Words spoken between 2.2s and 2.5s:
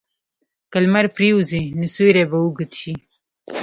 به